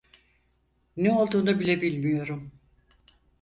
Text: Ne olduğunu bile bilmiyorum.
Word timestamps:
Ne 0.97 1.11
olduğunu 1.13 1.59
bile 1.59 1.81
bilmiyorum. 1.81 2.51